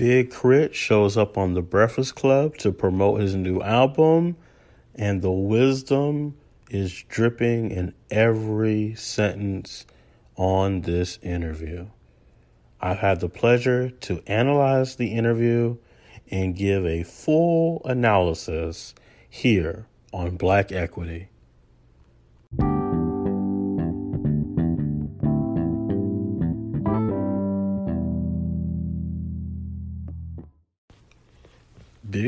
[0.00, 0.72] Big K.R.I.T.
[0.72, 4.34] shows up on the Breakfast Club to promote his new album,
[4.94, 6.38] and the wisdom
[6.70, 9.84] is dripping in every sentence
[10.36, 11.86] on this interview.
[12.80, 15.76] I've had the pleasure to analyze the interview
[16.30, 18.94] and give a full analysis
[19.28, 21.28] here on Black Equity.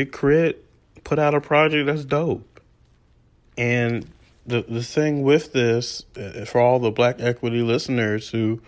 [0.04, 0.58] Big K.R.I.T.
[1.04, 2.60] put out a project that's dope.
[3.56, 4.08] And
[4.44, 8.60] the the thing with this, uh, for all the Black Equity listeners who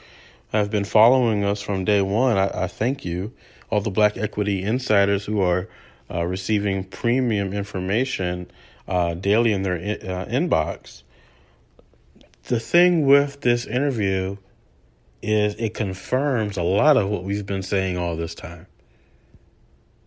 [0.52, 3.32] have been following us from day one, I, I thank you.
[3.68, 5.68] All the Black Equity insiders who are
[6.08, 8.48] uh, receiving premium information
[8.86, 11.02] uh, daily in their in, uh, inbox.
[12.44, 14.36] The thing with this interview
[15.20, 18.66] is it confirms a lot of what we've been saying all this time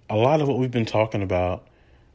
[0.09, 1.67] a lot of what we've been talking about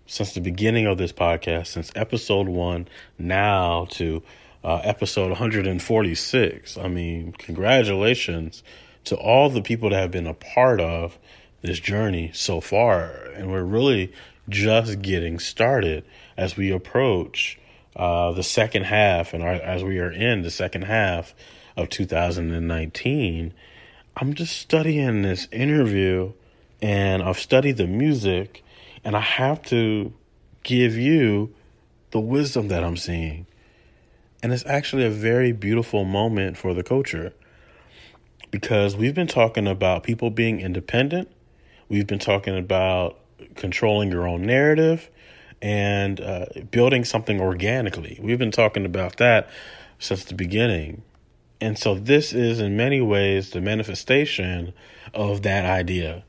[0.06, 4.22] since the beginning of this podcast, since episode one now to
[4.64, 6.78] uh, episode 146.
[6.78, 8.62] I mean, congratulations
[9.04, 11.18] to all the people that have been a part of
[11.60, 13.10] this journey so far.
[13.34, 14.12] And we're really
[14.48, 16.04] just getting started
[16.36, 17.58] as we approach
[17.94, 21.34] uh, the second half and our, as we are in the second half
[21.76, 23.52] of 2019.
[24.16, 26.32] I'm just studying this interview
[26.82, 28.62] and I've studied the music,
[29.04, 30.12] and I have to
[30.64, 31.54] give you
[32.10, 33.46] the wisdom that I'm seeing.
[34.42, 37.32] And it's actually a very beautiful moment for the culture
[38.50, 41.30] because we've been talking about people being independent,
[41.88, 43.18] we've been talking about
[43.54, 45.08] controlling your own narrative
[45.62, 48.18] and uh, building something organically.
[48.20, 49.48] We've been talking about that
[50.00, 51.02] since the beginning.
[51.60, 54.72] And so, this is in many ways the manifestation
[55.14, 56.24] of that idea.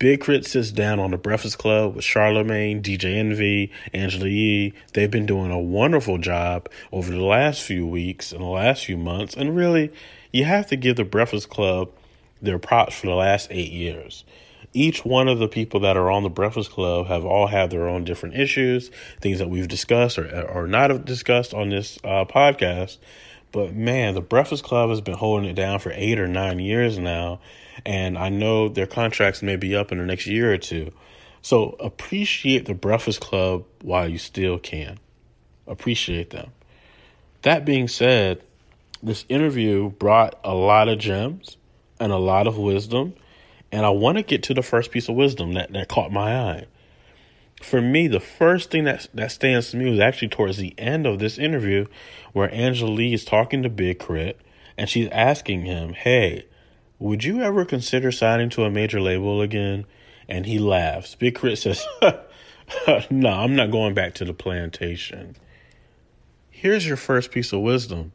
[0.00, 0.44] Big K.R.I.T.
[0.44, 4.72] sits down on the Breakfast Club with Charlemagne, DJ Envy, Angela Yee.
[4.94, 8.96] They've been doing a wonderful job over the last few weeks and the last few
[8.96, 9.36] months.
[9.36, 9.92] And really,
[10.32, 11.90] you have to give the Breakfast Club
[12.40, 14.24] their props for the last eight years.
[14.72, 17.86] Each one of the people that are on the Breakfast Club have all had their
[17.86, 18.90] own different issues,
[19.20, 22.96] things that we've discussed or, or not discussed on this uh, podcast.
[23.52, 26.98] But man, the Breakfast Club has been holding it down for eight or nine years
[26.98, 27.40] now
[27.84, 30.92] and I know their contracts may be up in the next year or two.
[31.42, 34.98] So appreciate the Breakfast Club while you still can.
[35.66, 36.50] Appreciate them.
[37.42, 38.42] That being said,
[39.02, 41.56] this interview brought a lot of gems
[41.98, 43.14] and a lot of wisdom.
[43.72, 46.36] And I want to get to the first piece of wisdom that, that caught my
[46.36, 46.66] eye.
[47.60, 51.06] For me, the first thing that that stands to me was actually towards the end
[51.06, 51.86] of this interview
[52.32, 54.38] where Angela Yee is talking to Big K.R.I.T.
[54.78, 56.46] and she's asking him, Hey,
[56.98, 59.84] would you ever consider signing to a major label again?
[60.28, 61.14] And he laughs.
[61.14, 61.56] Big K.R.I.T.
[61.56, 61.86] says,
[63.10, 65.36] No, I'm not going back to the plantation.
[66.48, 68.12] Here's your first piece of wisdom.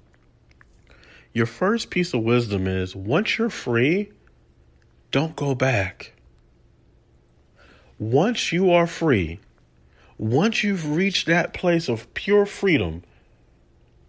[1.34, 4.11] Your first piece of wisdom is once you're free,
[5.11, 6.15] don't go back.
[7.97, 9.39] Once you are free,
[10.17, 13.03] once you've reached that place of pure freedom,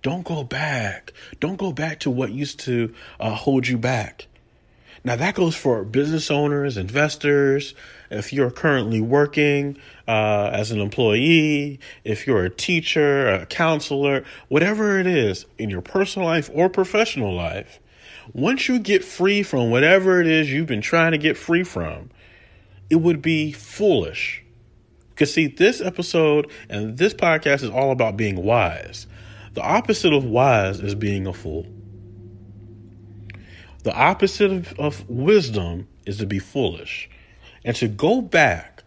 [0.02, 1.12] don't go back.
[1.40, 4.26] Don't go back to what used to uh, hold you back.
[5.04, 7.74] Now, that goes for business owners, investors,
[8.10, 14.98] if you're currently working uh, as an employee, if you're a teacher, a counselor, whatever
[14.98, 17.78] it is in your personal life or professional life,
[18.32, 22.10] once you get free from whatever it is you've been trying to get free from,
[22.90, 24.42] it would be foolish.
[25.10, 29.06] Because, see, this episode and this podcast is all about being wise.
[29.54, 31.66] The opposite of wise is being a fool.
[33.84, 37.08] The opposite of, of wisdom is to be foolish.
[37.64, 38.82] And to go back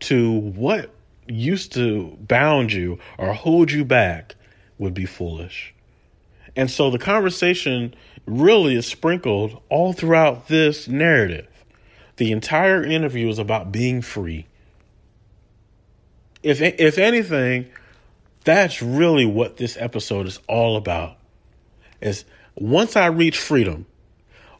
[0.00, 0.92] to what
[1.28, 4.34] used to bound you or hold you back
[4.78, 5.74] would be foolish.
[6.56, 7.94] And so the conversation
[8.26, 11.46] really is sprinkled all throughout this narrative.
[12.20, 14.44] The entire interview is about being free.
[16.42, 17.70] If if anything,
[18.44, 21.16] that's really what this episode is all about.
[22.02, 23.86] Is once I reach freedom,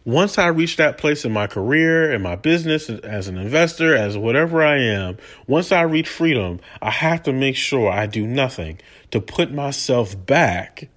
[0.07, 4.17] once I reach that place in my career, in my business, as an investor, as
[4.17, 8.79] whatever I am, once I reach freedom, I have to make sure I do nothing
[9.11, 10.89] to put myself back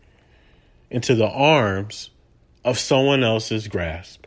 [0.90, 2.10] into the arms
[2.64, 4.23] of someone else's grasp.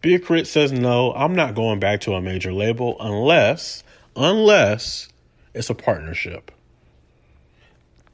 [0.00, 3.82] Big says, no, I'm not going back to a major label unless,
[4.14, 5.08] unless
[5.54, 6.52] it's a partnership.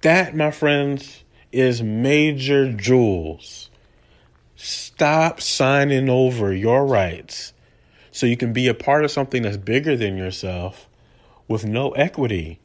[0.00, 3.70] That, my friends, is major jewels
[4.56, 7.52] Stop signing over your rights
[8.10, 10.88] so you can be a part of something that's bigger than yourself
[11.48, 12.60] with no equity.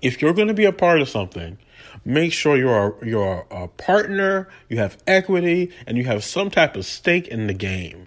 [0.00, 1.58] If you're going to be a part of something,
[2.06, 6.76] make sure you're a, you're a partner, you have equity, and you have some type
[6.76, 8.06] of stake in the game.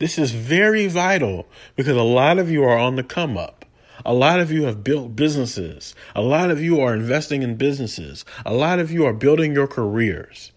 [0.00, 3.64] This is very vital because a lot of you are on the come up.
[4.04, 5.94] A lot of you have built businesses.
[6.16, 8.24] A lot of you are investing in businesses.
[8.44, 10.52] A lot of you are building your careers.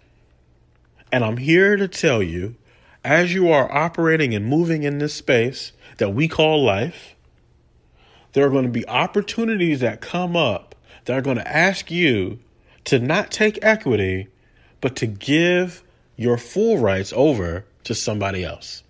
[1.12, 2.56] And I'm here to tell you,
[3.04, 7.16] as you are operating and moving in this space that we call life,
[8.32, 10.73] there are going to be opportunities that come up
[11.06, 12.40] that are going to ask you
[12.86, 14.28] to not take equity,
[14.82, 15.84] but to give
[16.16, 18.84] your full rights over to somebody else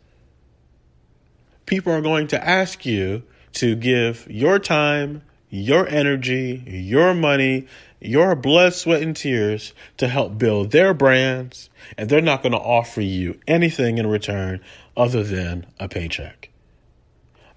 [1.65, 3.23] people are going to ask you
[3.53, 7.67] to give your time, your energy, your money,
[7.99, 12.57] your blood, sweat, and tears to help build their brands, and they're not going to
[12.57, 14.59] offer you anything in return
[14.97, 16.49] other than a paycheck.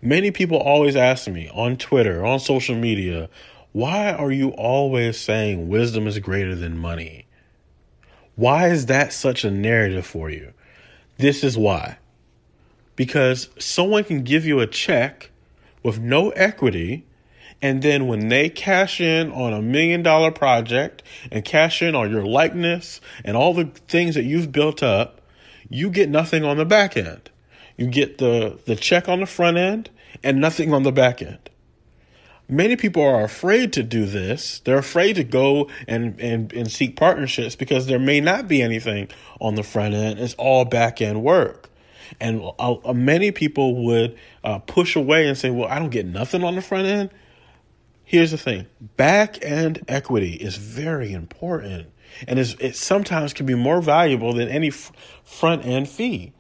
[0.00, 3.28] Many people always ask me on Twitter, on social media,
[3.76, 7.26] why are you always saying wisdom is greater than money?
[8.34, 10.54] Why is that such a narrative for you?
[11.18, 11.98] This is why
[12.96, 15.30] because someone can give you a check
[15.82, 17.04] with no equity.
[17.60, 22.10] And then when they cash in on a million dollar project and cash in on
[22.10, 25.20] your likeness and all the things that you've built up,
[25.68, 27.28] you get nothing on the back end.
[27.76, 29.90] You get the, the check on the front end
[30.22, 31.45] and nothing on the back end.
[32.48, 34.60] Many people are afraid to do this.
[34.60, 39.08] They're afraid to go and, and, and seek partnerships because there may not be anything
[39.40, 40.20] on the front end.
[40.20, 41.68] It's all back end work.
[42.20, 46.44] And uh, many people would uh, push away and say, well, I don't get nothing
[46.44, 47.10] on the front end.
[48.04, 48.66] Here's the thing
[48.96, 51.88] back end equity is very important.
[52.28, 54.92] And it sometimes can be more valuable than any f-
[55.24, 56.32] front end fee.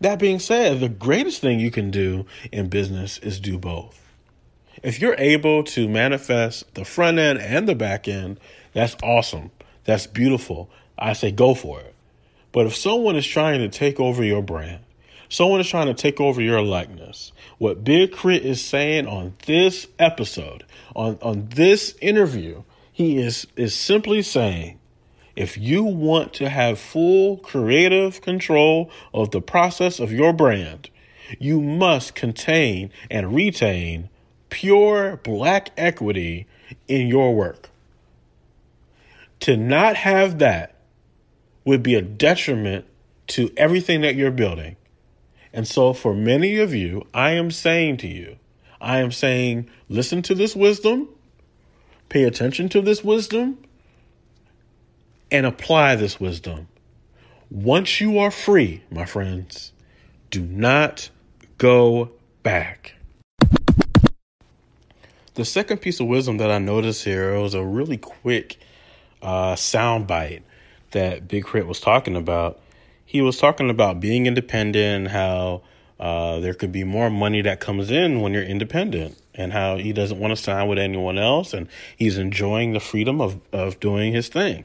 [0.00, 4.03] That being said, the greatest thing you can do in business is do both.
[4.84, 8.38] If you're able to manifest the front end and the back end,
[8.72, 9.50] that's awesome.
[9.84, 10.70] That's beautiful.
[10.96, 11.94] I say go for it.
[12.52, 14.84] But if someone is trying to take over your brand,
[15.34, 17.32] Someone is trying to take over your likeness.
[17.58, 18.48] What Big K.R.I.T.
[18.48, 20.64] is saying on this episode,
[20.94, 24.78] on, on this interview, he is, is simply saying
[25.34, 30.88] if you want to have full creative control of the process of your brand,
[31.40, 34.08] you must contain and retain
[34.54, 36.46] pure black equity
[36.86, 37.68] in your work.
[39.40, 40.76] To not have that
[41.64, 42.84] would be a detriment
[43.26, 44.76] to everything that you're building.
[45.52, 48.36] And so, for many of you, I am saying to you,
[48.80, 51.08] I am saying, listen to this wisdom,
[52.08, 53.58] pay attention to this wisdom,
[55.32, 56.68] and apply this wisdom.
[57.50, 59.72] Once you are free, my friends,
[60.30, 61.10] do not
[61.58, 62.10] go
[62.44, 62.94] back.
[65.34, 68.56] The second piece of wisdom that I noticed here was a really quick
[69.20, 70.44] uh, sound bite
[70.92, 71.66] that Big K.R.I.T.
[71.66, 72.60] was talking about
[73.04, 75.62] he was talking about being independent and how
[75.98, 79.92] uh, there could be more money that comes in when you're independent and how he
[79.92, 81.66] doesn't want to sign with anyone else and
[81.96, 84.64] he's enjoying the freedom of, of doing his thing.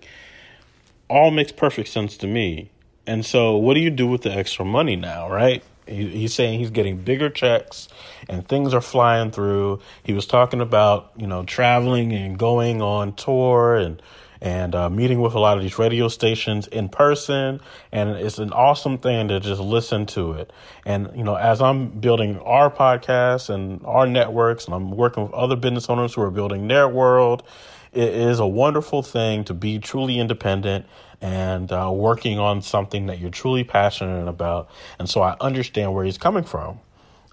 [1.09, 2.69] All makes perfect sense to me.
[3.07, 5.63] And so, what do you do with the extra money now, right?
[5.89, 7.87] He, he's saying he's getting bigger checks
[8.27, 9.79] and things are flying through.
[10.03, 14.01] He was talking about, you know, traveling and going on tour and
[14.41, 17.59] and uh, meeting with a lot of these radio stations in person.
[17.91, 20.53] And it's an awesome thing to just listen to it.
[20.85, 25.33] And, you know, as I'm building our podcast and our networks, and I'm working with
[25.33, 27.43] other business owners who are building their world,
[27.91, 30.85] it is a wonderful thing to be truly independent
[31.21, 34.69] and uh, working on something that you're truly passionate about.
[34.97, 36.79] And so I understand where he's coming from.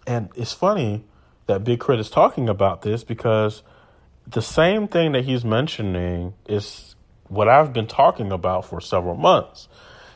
[0.07, 1.05] And it's funny
[1.47, 2.01] that Big K.R.I.T.
[2.01, 3.63] is talking about this because
[4.27, 6.97] the same thing that he's mentioning is
[7.29, 9.69] what I've been talking about for several months.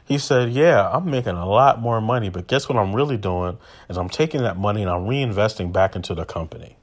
[0.04, 3.58] He said, Yeah, I'm making a lot more money, but guess what I'm really doing
[3.88, 6.76] is I'm taking that money and I'm reinvesting back into the company.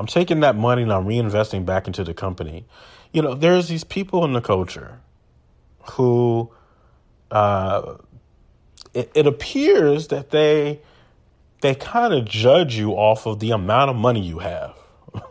[0.00, 2.64] I'm taking that money and I'm reinvesting back into the company.
[3.12, 4.98] You know, there's these people in the culture
[5.92, 6.50] who
[7.30, 7.96] uh,
[8.94, 10.80] it, it appears that they
[11.60, 14.74] they kind of judge you off of the amount of money you have.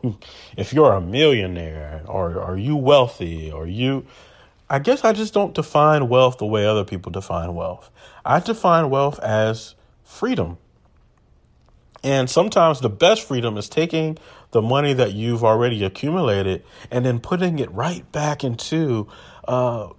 [0.56, 4.06] if you're a millionaire or are you wealthy or you
[4.70, 7.90] I guess I just don't define wealth the way other people define wealth.
[8.24, 9.74] I define wealth as
[10.04, 10.60] freedom.
[12.03, 14.18] And sometimes the best freedom is taking
[14.51, 19.08] the money that you've already accumulated and then putting it right back into
[19.48, 19.89] uh,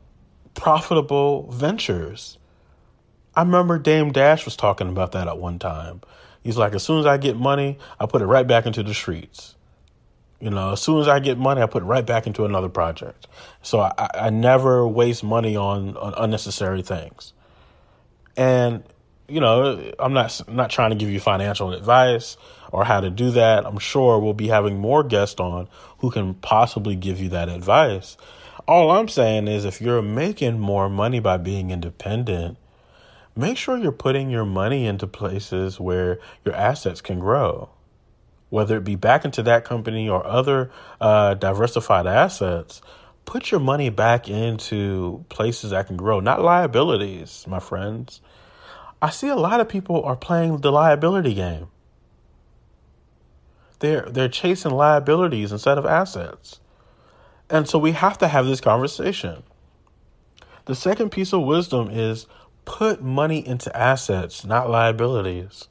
[0.54, 2.38] profitable ventures.
[3.34, 6.00] I remember Dame Dash was talking about that at one time.
[6.42, 8.94] He's like, as soon as I get money, I put it right back into the
[8.94, 9.54] streets.
[10.40, 12.70] You know, as soon as I get money, I put it right back into another
[12.70, 13.26] project.
[13.60, 17.34] So I, I never waste money on, on unnecessary things.
[18.38, 18.82] And
[19.30, 22.36] you know, I'm not not trying to give you financial advice
[22.72, 23.66] or how to do that.
[23.66, 25.68] I'm sure we'll be having more guests on
[25.98, 28.16] who can possibly give you that advice.
[28.66, 32.58] All I'm saying is if you're making more money by being independent,
[33.34, 37.70] make sure you're putting your money into places where your assets can grow
[38.50, 40.70] whether it be back into that company or other
[41.00, 42.82] uh, diversified assets,
[43.24, 48.20] put your money back into places that can grow, not liabilities, my friends.
[49.02, 51.68] I see a lot of people are playing the liability game.
[53.78, 56.60] They're they're chasing liabilities instead of assets.
[57.48, 59.42] And so we have to have this conversation.
[60.66, 62.26] The second piece of wisdom is
[62.64, 65.66] put money into assets, not liabilities.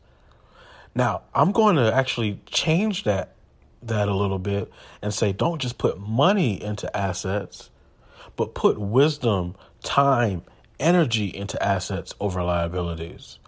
[0.96, 3.36] Now, I'm going to actually change that
[3.82, 4.70] that a little bit
[5.02, 7.70] and say don't just put money into assets,
[8.36, 10.42] but put wisdom, time,
[10.80, 13.40] energy into assets over liabilities.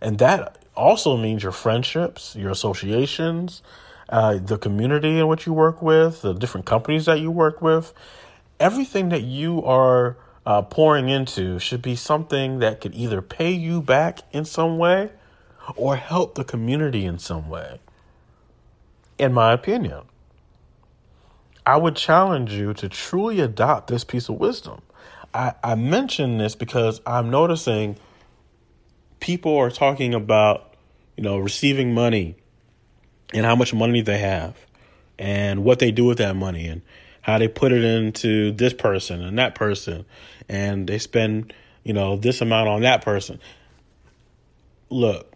[0.00, 3.62] And that also means your friendships, your associations,
[4.08, 7.92] uh, the community in which you work with, the different companies that you work with.
[8.60, 13.80] Everything that you are uh, pouring into should be something that could either pay you
[13.80, 15.10] back in some way
[15.76, 17.80] or help the community in some way.
[19.18, 20.02] In my opinion,
[21.66, 24.82] I would challenge you to truly adopt this piece of wisdom.
[25.34, 27.96] I, I mention this because I'm noticing
[29.18, 30.74] people are talking about,
[31.16, 32.36] you know, receiving money
[33.32, 34.56] and how much money they have
[35.18, 36.82] and what they do with that money and
[37.20, 40.04] how they put it into this person and that person
[40.48, 43.40] and they spend, you know, this amount on that person.
[44.88, 45.32] Look,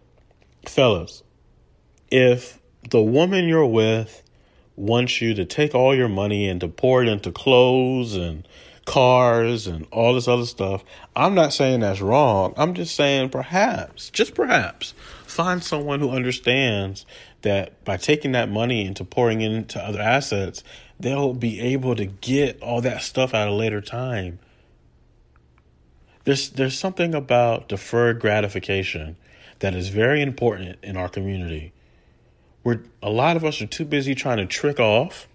[0.66, 1.24] fellas,
[2.10, 4.22] if the woman you're with
[4.76, 8.46] wants you to take all your money and to pour it into clothes and
[8.88, 10.82] cars and all this other stuff,
[11.14, 12.54] I'm not saying that's wrong.
[12.56, 14.94] I'm just saying perhaps, just perhaps,
[15.26, 17.04] find someone who understands
[17.42, 20.64] that by taking that money into pouring into other assets,
[20.98, 24.38] they'll be able to get all that stuff at a later time.
[26.24, 29.16] There's there's something about deferred gratification
[29.58, 31.72] that is very important in our community.
[32.64, 35.28] We're a lot of us are too busy trying to trick off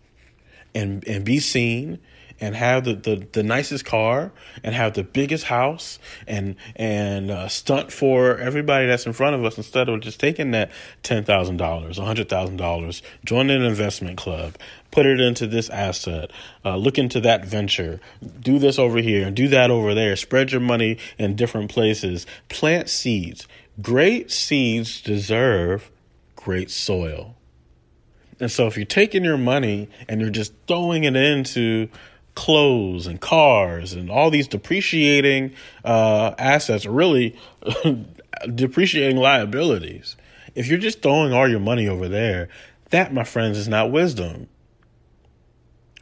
[0.76, 2.00] and and be seen
[2.40, 4.32] and have the, the, the nicest car
[4.64, 9.46] and have the biggest house and and uh, stunt for everybody that's in front of
[9.46, 10.72] us instead of just taking that
[11.04, 14.58] ten thousand dollars, a hundred thousand dollars, join an investment club,
[14.92, 16.32] put it into this asset,
[16.66, 18.02] uh, look into that venture,
[18.42, 22.26] do this over here and do that over there, spread your money in different places,
[22.50, 23.48] plant seeds.
[23.82, 25.90] Great seeds deserve
[26.36, 27.36] great soil.
[28.40, 31.90] And so if you're taking your money and you're just throwing it into
[32.36, 35.54] clothes and cars and all these depreciating
[35.86, 37.38] uh, assets, really
[38.56, 40.16] depreciating liabilities,
[40.56, 42.50] if you're just throwing all your money over there,
[42.90, 44.48] that, my friends, is not wisdom.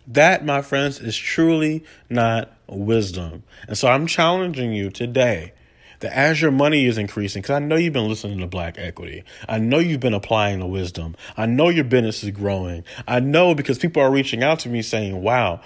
[0.07, 3.43] That, my friends, is truly not wisdom.
[3.67, 5.53] And so I'm challenging you today
[6.03, 9.59] as your money is increasing, because I know you've been listening to Black Equity, I
[9.59, 13.77] know you've been applying the wisdom, I know your business is growing, I know because
[13.77, 15.61] people are reaching out to me saying, wow,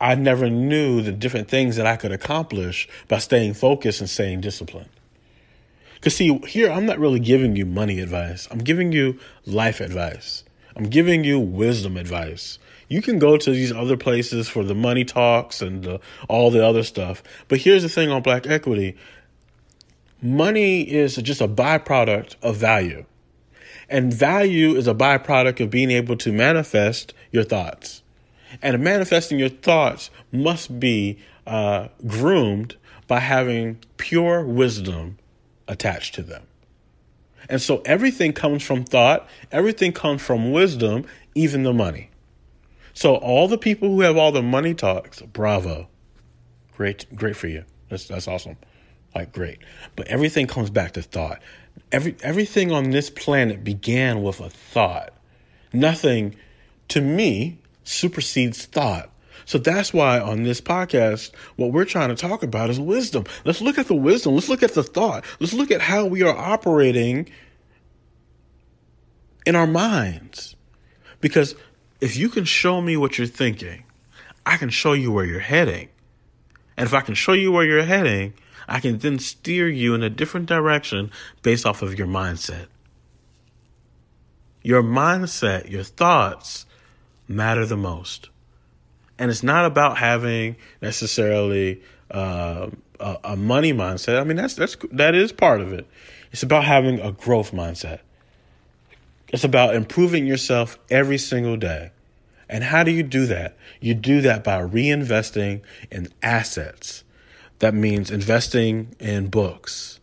[0.00, 4.40] I never knew the different things that I could accomplish by staying focused and staying
[4.40, 4.88] disciplined.
[5.94, 10.44] Because, see, here I'm not really giving you money advice, I'm giving you life advice,
[10.74, 12.58] I'm giving you wisdom advice.
[12.88, 16.66] You can go to these other places for the money talks and the, all the
[16.66, 17.22] other stuff.
[17.46, 18.96] But here's the thing on black equity
[20.22, 23.04] money is just a byproduct of value.
[23.88, 28.02] And value is a byproduct of being able to manifest your thoughts.
[28.62, 32.76] And manifesting your thoughts must be uh, groomed
[33.08, 35.18] by having pure wisdom
[35.66, 36.42] attached to them.
[37.48, 42.10] And so everything comes from thought, everything comes from wisdom, even the money.
[42.94, 45.88] So all the people who have all the money talks, bravo.
[46.76, 47.64] Great great for you.
[47.88, 48.56] That's that's awesome.
[49.14, 49.58] Like great.
[49.96, 51.40] But everything comes back to thought.
[51.92, 55.12] Every everything on this planet began with a thought.
[55.72, 56.36] Nothing
[56.88, 59.10] to me supersedes thought.
[59.46, 63.24] So that's why on this podcast, what we're trying to talk about is wisdom.
[63.44, 64.34] Let's look at the wisdom.
[64.34, 65.24] Let's look at the thought.
[65.40, 67.28] Let's look at how we are operating
[69.44, 70.54] in our minds.
[71.20, 71.56] Because
[72.00, 73.84] if you can show me what you're thinking,
[74.46, 75.88] I can show you where you're heading.
[76.76, 78.34] And if I can show you where you're heading,
[78.70, 81.10] I can then steer you in a different direction
[81.42, 82.66] based off of your mindset.
[84.62, 86.66] Your mindset, your thoughts
[87.26, 88.30] matter the most.
[89.18, 94.20] And it's not about having necessarily uh, a, a money mindset.
[94.20, 95.86] I mean, that's that's that is part of it.
[96.30, 97.98] It's about having a growth mindset.
[99.28, 101.90] It's about improving yourself every single day.
[102.48, 103.56] And how do you do that?
[103.80, 107.04] You do that by reinvesting in assets.
[107.60, 110.00] That means investing in books,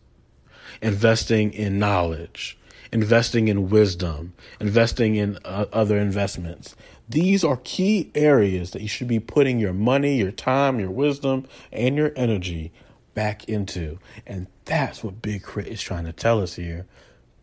[0.80, 2.56] investing in knowledge,
[2.92, 6.74] investing in wisdom, investing in uh, other investments.
[7.08, 11.46] These are key areas that you should be putting your money, your time, your wisdom,
[11.72, 12.72] and your energy
[13.14, 13.98] back into.
[14.26, 15.70] And that's what Big K.R.I.T.
[15.70, 16.86] is trying to tell us here.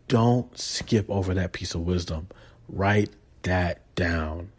[0.07, 2.27] Don't skip over that piece of wisdom.
[2.69, 3.09] Write
[3.41, 4.51] that down.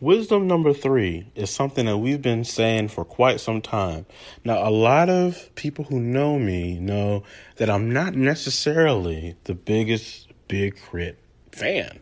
[0.00, 4.06] Wisdom number three is something that we've been saying for quite some time.
[4.44, 7.24] Now, a lot of people who know me know
[7.56, 11.16] that I'm not necessarily the biggest Big K.R.I.T.
[11.50, 11.98] fan.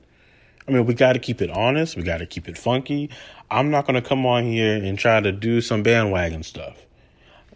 [0.69, 1.97] I mean, we got to keep it honest.
[1.97, 3.09] We got to keep it funky.
[3.51, 6.77] I'm not going to come on here and try to do some bandwagon stuff.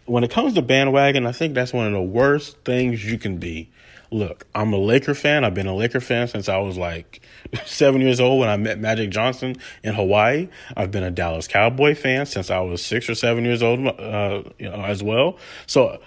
[0.05, 3.37] When it comes to bandwagon, I think that's one of the worst things you can
[3.37, 3.69] be
[4.11, 5.43] look, I'm a Laker fan.
[5.43, 7.21] I've been a Laker fan since I was like
[7.65, 10.49] seven years old when I met Magic Johnson in Hawaii.
[10.75, 14.43] I've been a Dallas Cowboy fan since I was six or seven years old, uh,
[14.59, 15.37] you know, as well.
[15.65, 16.01] So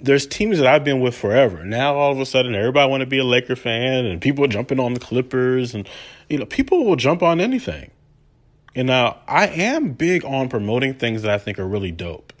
[0.00, 1.64] there's teams that I've been with forever.
[1.64, 4.48] Now all of a sudden, everybody want to be a Laker fan, and people are
[4.48, 5.88] jumping on the Clippers, and
[6.28, 7.90] you know, people will jump on anything.
[8.74, 12.32] And now I am big on promoting things that I think are really dope.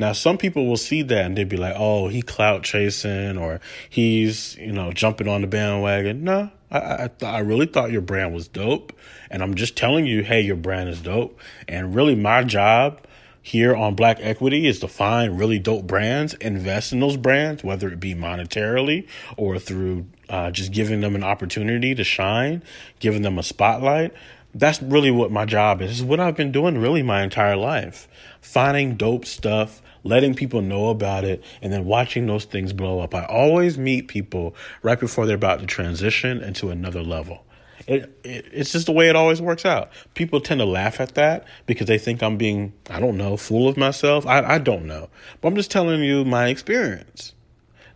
[0.00, 3.60] Now, some people will see that and they'd be like, "Oh, he clout chasing, or
[3.88, 8.00] he's you know jumping on the bandwagon." No, I I, th- I really thought your
[8.00, 8.94] brand was dope,
[9.30, 11.38] and I'm just telling you, hey, your brand is dope.
[11.68, 13.02] And really, my job
[13.42, 17.88] here on Black Equity is to find really dope brands, invest in those brands, whether
[17.88, 22.62] it be monetarily or through uh, just giving them an opportunity to shine,
[23.00, 24.14] giving them a spotlight
[24.54, 25.92] that's really what my job is.
[25.92, 28.08] Is what I've been doing really my entire life.
[28.40, 33.14] Finding dope stuff, letting people know about it, and then watching those things blow up.
[33.14, 37.44] I always meet people right before they're about to transition into another level.
[37.86, 39.90] It, it, it's just the way it always works out.
[40.14, 43.68] People tend to laugh at that because they think I'm being, I don't know, fool
[43.68, 44.26] of myself.
[44.26, 45.08] I, I don't know.
[45.40, 47.34] But I'm just telling you my experience.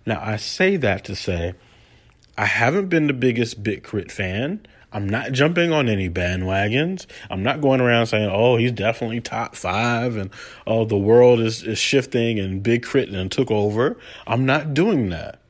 [0.07, 1.55] Now, I say that to say
[2.37, 4.09] I haven't been the biggest Big K.R.I.T.
[4.12, 4.67] fan.
[4.94, 7.07] I'm not jumping on any bandwagons.
[7.28, 10.30] I'm not going around saying, "Oh, he's definitely top five and
[10.66, 13.14] oh, the world is is shifting and Big K.R.I.T.
[13.14, 15.40] and took over." I'm not doing that.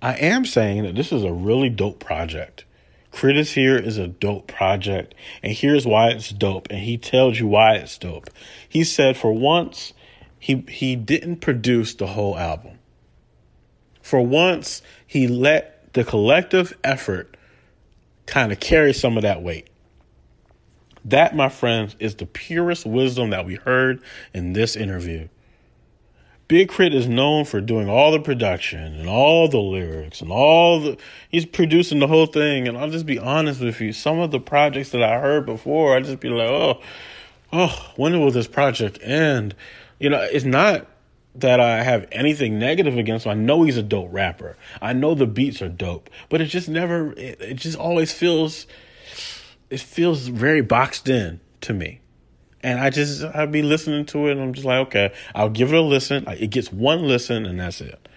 [0.00, 2.64] I am saying that this is a really dope project.
[3.12, 3.38] K.R.I.T.
[3.38, 6.66] Iz Here is a dope project, and here's why it's dope.
[6.70, 8.30] And he tells you why it's dope.
[8.66, 9.92] He said, for once,
[10.38, 12.78] he he didn't produce the whole album.
[14.00, 17.33] For once, he let the collective effort
[18.26, 19.68] kind of carry some of that weight.
[21.04, 25.28] That, my friends, is the purest wisdom that we heard in this interview.
[26.46, 26.96] Big K.R.I.T.
[26.96, 30.98] is known for doing all the production and all the lyrics and all the
[31.30, 32.68] he's producing the whole thing.
[32.68, 35.96] And I'll just be honest with you, some of the projects that I heard before,
[35.96, 36.80] I just be like, oh,
[37.52, 39.54] oh, when will this project end?
[39.98, 40.86] You know, it's not
[41.34, 43.32] that I have anything negative against him.
[43.32, 44.56] I know he's a dope rapper.
[44.80, 48.66] I know the beats are dope, but it just never, it, it just always feels,
[49.70, 52.00] it feels very boxed in to me.
[52.62, 55.72] And I just, I'd be listening to it and I'm just like, okay, I'll give
[55.72, 56.24] it a listen.
[56.28, 58.08] It gets one listen and that's it.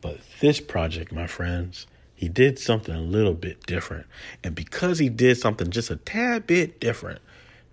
[0.00, 4.06] But this project, my friends, he did something a little bit different.
[4.42, 7.20] And because he did something just a tad bit different,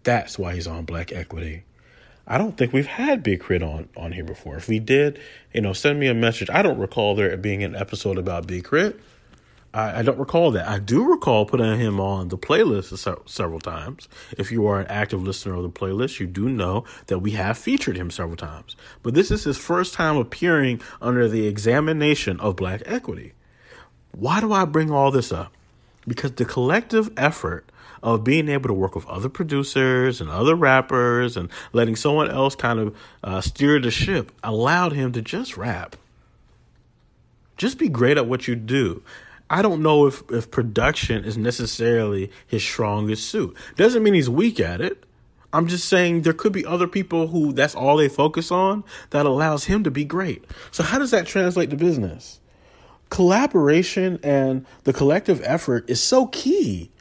[0.04, 1.64] that's why he's on Black Equity.
[2.28, 3.63] I don't think we've had Big K.R.I.T.
[3.63, 4.58] on on here before.
[4.58, 5.20] If we did,
[5.54, 6.50] you know, send me a message.
[6.50, 9.00] I don't recall there being an episode about Big Crit.
[9.74, 10.68] I, I don't recall that.
[10.68, 14.10] I do recall putting him on the playlist se- several times.
[14.38, 17.58] If you are an active listener of the playlist, you do know that we have
[17.58, 18.76] featured him several times.
[19.04, 23.34] But this is his first time appearing under the examination of Black Equity.
[24.12, 25.54] Why do I bring all this up?
[26.08, 27.70] Because the collective effort
[28.04, 32.56] of being able to work with other producers and other rappers and letting someone else
[32.56, 35.96] kind of uh, steer the ship allowed him to just rap.
[37.58, 39.04] Just be great at what you do.
[39.50, 43.56] I don't know if, if production is necessarily his strongest suit.
[43.76, 45.04] Doesn't mean he's weak at it.
[45.54, 49.26] I'm just saying there could be other people who that's all they focus on that
[49.26, 50.44] allows him to be great.
[50.72, 52.42] So, how does that translate to business?
[53.10, 56.92] Collaboration and the collective effort is so key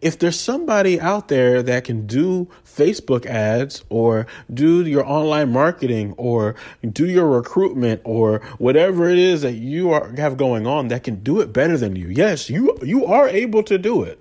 [0.00, 6.14] if there's somebody out there that can do Facebook ads or do your online marketing
[6.16, 6.54] or
[6.86, 11.22] do your recruitment or whatever it is that you are, have going on that can
[11.22, 14.20] do it better than you, yes, you you are able to do it.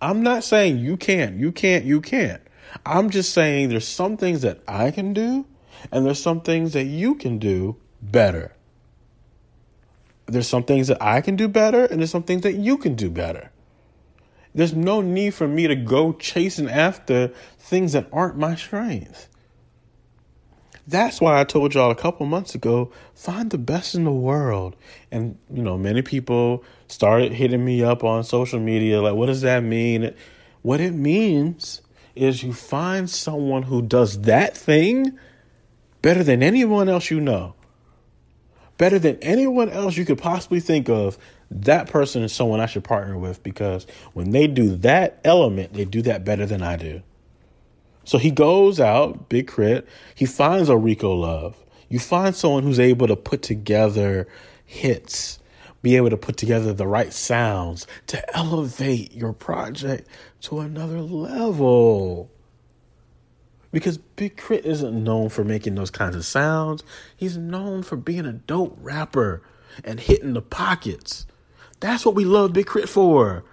[0.00, 2.42] I'm not saying you can't, you can't, you can't.
[2.84, 5.46] I'm just saying there's some things that I can do
[5.92, 8.52] and there's some things that you can do better.
[10.26, 12.96] There's some things that I can do better and there's some things that you can
[12.96, 13.51] do better.
[14.54, 19.28] There's no need for me to go chasing after things that aren't my strength.
[20.86, 24.76] That's why I told y'all a couple months ago find the best in the world.
[25.10, 29.42] And, you know, many people started hitting me up on social media like, what does
[29.42, 30.12] that mean?
[30.62, 31.82] What it means
[32.14, 35.18] is you find someone who does that thing
[36.02, 37.54] better than anyone else you know,
[38.76, 41.16] better than anyone else you could possibly think of
[41.60, 45.84] that person is someone I should partner with because when they do that element, they
[45.84, 47.02] do that better than I do.
[48.04, 51.56] So he goes out, Big K.R.I.T., he finds a Rico Love.
[51.88, 54.26] You find someone who's able to put together
[54.64, 55.38] hits,
[55.82, 60.08] be able to put together the right sounds to elevate your project
[60.42, 62.30] to another level.
[63.70, 64.68] Because Big K.R.I.T.
[64.68, 66.82] isn't known for making those kinds of sounds.
[67.16, 69.42] He's known for being a dope rapper
[69.84, 71.26] and hitting the pockets.
[71.82, 72.86] That's what we love Big K.R.I.T.
[72.86, 73.44] for.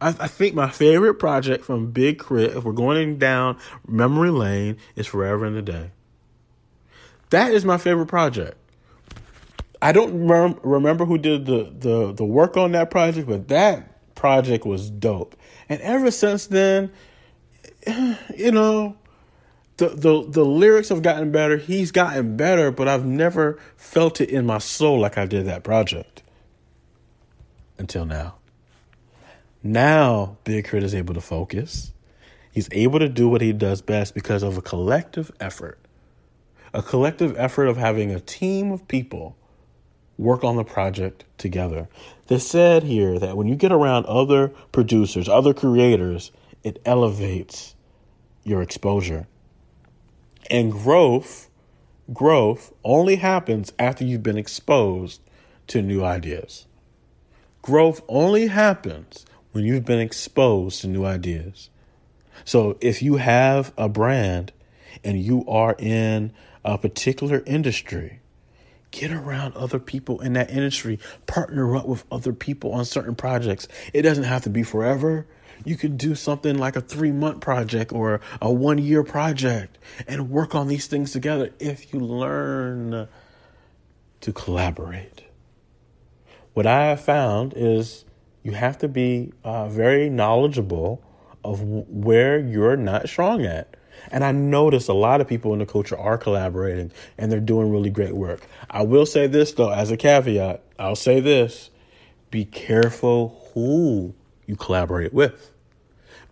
[0.00, 4.76] I, I, think my favorite project from Big K.R.I.T., if we're going down memory lane,
[4.94, 5.90] is 4eva N a Day.
[7.30, 8.56] That is my favorite project.
[9.82, 14.14] I don't rem- remember who did the, the, the work on that project, but that
[14.14, 15.34] project was dope.
[15.68, 16.92] And ever since then,
[18.36, 18.96] you know,
[19.78, 21.58] the, the the lyrics have gotten better.
[21.58, 25.64] He's gotten better, but I've never felt it in my soul like I did that
[25.64, 26.22] project
[27.78, 28.34] until now.
[29.62, 30.86] Now, Big K.R.I.T.
[30.86, 31.92] is able to focus.
[32.52, 35.78] He's able to do what he does best because of a collective effort.
[36.72, 39.36] A collective effort of having a team of people
[40.18, 41.88] work on the project together.
[42.28, 47.74] They said here that when you get around other producers, other creators, it elevates
[48.44, 49.26] your exposure.
[50.50, 51.50] And growth,
[52.12, 55.20] growth only happens after you've been exposed
[55.68, 56.65] to new ideas.
[57.66, 61.68] Growth only happens when you've been exposed to new ideas.
[62.44, 64.52] So if you have a brand
[65.02, 66.32] and you are in
[66.64, 68.20] a particular industry,
[68.92, 73.66] get around other people in that industry, partner up with other people on certain projects.
[73.92, 75.26] It doesn't have to be forever.
[75.64, 79.76] You could do something like a three month project or a one year project
[80.06, 83.08] and work on these things together if you learn
[84.20, 85.25] to collaborate
[86.56, 88.06] what I have found is
[88.42, 91.02] you have to be uh, very knowledgeable
[91.44, 93.76] of where you're not strong at.
[94.10, 97.70] And I notice a lot of people in the culture are collaborating and they're doing
[97.70, 98.46] really great work.
[98.70, 101.68] I will say this though, as a caveat, I'll say this
[102.30, 104.14] be careful who
[104.46, 105.52] you collaborate with.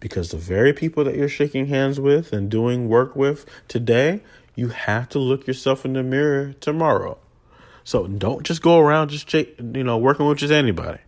[0.00, 4.22] Because the very people that you're shaking hands with and doing work with today,
[4.54, 7.18] you have to look yourself in the mirror tomorrow.
[7.84, 11.00] So don't just go around just you know working with just anybody.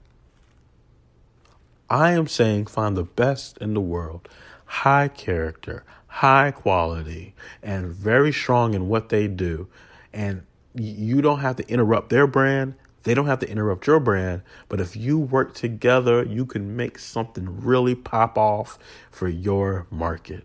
[1.88, 4.28] I am saying find the best in the world,
[4.66, 9.68] high character, high quality, and very strong in what they do.
[10.12, 10.42] And
[10.74, 12.74] you don't have to interrupt their brand.
[13.04, 14.42] They don't have to interrupt your brand.
[14.68, 18.78] But if you work together, you can make something really pop off
[19.10, 20.44] for your market.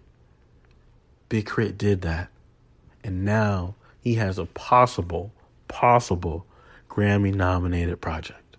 [1.28, 1.74] Big K.R.I.T.
[1.74, 2.30] did that.
[3.04, 5.32] And now he has a possible
[5.72, 6.46] possible
[6.90, 8.58] Grammy nominated project.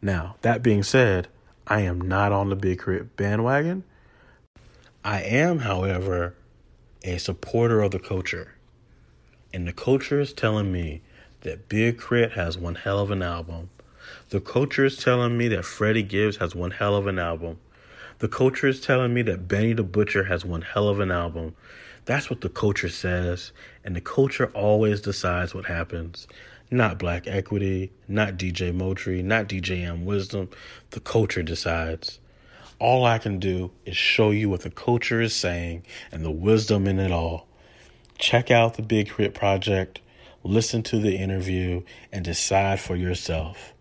[0.00, 1.28] Now, that being said,
[1.66, 3.10] I am not on the Big K.R.I.T.
[3.16, 3.84] bandwagon.
[5.04, 6.34] I am, however,
[7.04, 8.54] a supporter of the culture.
[9.52, 11.02] And the culture is telling me
[11.42, 12.34] that Big K.R.I.T.
[12.34, 13.68] has one hell of an album.
[14.30, 17.58] The culture is telling me that Freddie Gibbs has one hell of an album.
[18.18, 21.54] The culture is telling me that Benny the Butcher has one hell of an album.
[22.04, 23.52] That's what the culture says,
[23.84, 26.26] and the culture always decides what happens.
[26.70, 30.48] Not Black Equity, not DJ Moutri, not DJ M Wisdom.
[30.90, 32.18] The culture decides.
[32.78, 36.88] All I can do is show you what the culture is saying and the wisdom
[36.88, 37.46] in it all.
[38.18, 39.34] Check out the Big K.R.I.T.
[39.34, 40.00] Project,
[40.42, 43.72] listen to the interview, and decide for yourself.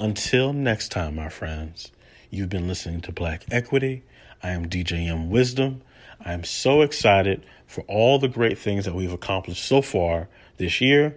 [0.00, 1.92] Until next time, my friends,
[2.30, 4.02] you've been listening to Black Equity.
[4.42, 5.82] I am DJ M Wisdom.
[6.20, 10.80] I am so excited for all the great things that we've accomplished so far this
[10.80, 11.16] year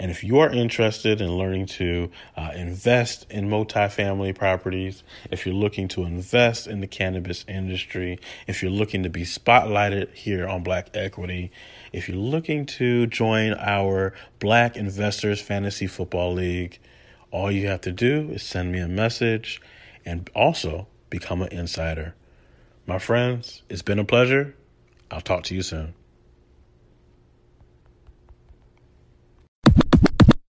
[0.00, 5.54] And if you are interested in learning to uh, invest in multifamily properties, if you're
[5.54, 10.62] looking to invest in the cannabis industry, if you're looking to be spotlighted here on
[10.62, 11.52] Black Equity,
[11.92, 16.78] if you're looking to join our Black Investors Fantasy Football League,
[17.30, 19.60] all you have to do is send me a message
[20.06, 22.14] and also become an insider.
[22.86, 24.54] My friends, it's been a pleasure.
[25.10, 25.94] I'll talk to you soon.